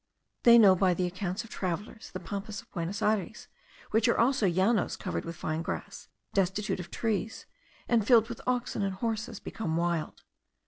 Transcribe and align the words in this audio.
They 0.41 0.57
know 0.57 0.75
by 0.75 0.95
the 0.95 1.05
accounts 1.05 1.43
of 1.43 1.51
travellers 1.51 2.09
the 2.09 2.19
Pampas 2.19 2.59
of 2.59 2.71
Buenos 2.71 3.03
Ayres, 3.03 3.47
which 3.91 4.07
are 4.07 4.17
also 4.17 4.47
Llanos 4.49 4.95
covered 4.97 5.25
with 5.25 5.35
fine 5.35 5.61
grass, 5.61 6.07
destitute 6.33 6.79
of 6.79 6.89
trees, 6.89 7.45
and 7.87 8.03
filled 8.07 8.27
with 8.27 8.41
oxen 8.47 8.81
and 8.81 8.95
horses 8.95 9.39
become 9.39 9.77
wild. 9.77 10.23